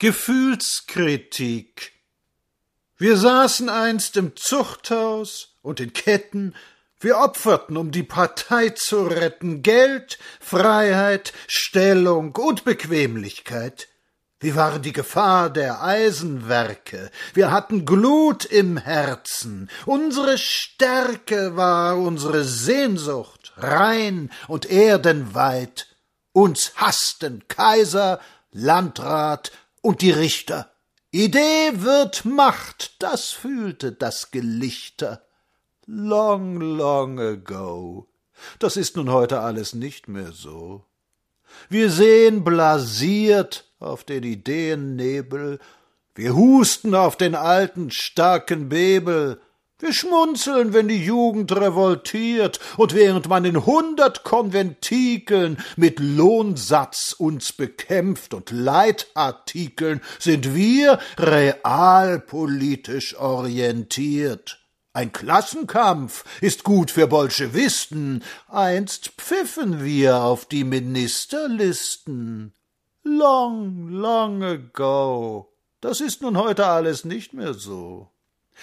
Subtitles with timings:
[0.00, 1.92] Gefühlskritik.
[2.96, 6.54] Wir saßen einst im Zuchthaus und in Ketten,
[7.00, 13.88] wir opferten, um die Partei zu retten, Geld, Freiheit, Stellung und Bequemlichkeit.
[14.38, 22.44] Wir waren die Gefahr der Eisenwerke, wir hatten Glut im Herzen, unsere Stärke war unsere
[22.44, 25.88] Sehnsucht, rein und erdenweit,
[26.32, 28.18] uns hassten Kaiser,
[28.52, 30.70] Landrat und die Richter.
[31.10, 35.22] Idee wird Macht, das fühlte das Gelichter.
[35.86, 38.08] Long, long ago.
[38.58, 40.84] Das ist nun heute alles nicht mehr so.
[41.68, 45.58] Wir sehen blasiert auf den Ideennebel,
[46.14, 49.40] wir husten auf den alten starken Bebel,
[49.82, 57.52] wir schmunzeln, wenn die Jugend revoltiert, und während man in hundert Konventikeln mit Lohnsatz uns
[57.52, 64.60] bekämpft und Leitartikeln, sind wir realpolitisch orientiert.
[64.92, 72.54] Ein Klassenkampf ist gut für Bolschewisten, einst pfiffen wir auf die Ministerlisten.
[73.04, 75.52] Long, long ago.
[75.80, 78.10] Das ist nun heute alles nicht mehr so.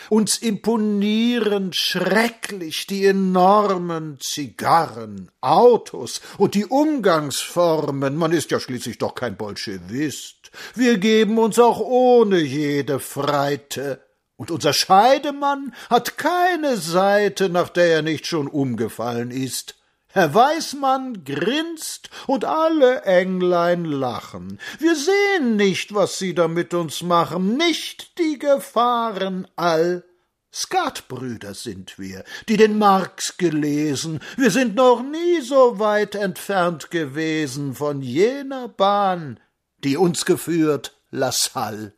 [0.10, 8.16] Uns imponieren schrecklich die enormen Zigarren, Autos und die Umgangsformen.
[8.16, 10.52] Man ist ja schließlich doch kein Bolschewist.
[10.76, 14.04] Wir geben uns auch ohne jede Freite.
[14.38, 19.77] Und unser Scheidemann hat keine Seite, nach der er nicht schon umgefallen ist.
[20.18, 24.59] Herr Weißmann grinst und alle Englein lachen.
[24.80, 30.04] Wir sehen nicht, was sie da mit uns machen, nicht die Gefahren all.
[30.52, 37.76] Skatbrüder sind wir, die den Marx gelesen, wir sind noch nie so weit entfernt gewesen
[37.76, 39.40] von jener Bahn,
[39.84, 41.94] die uns geführt, Lassalle.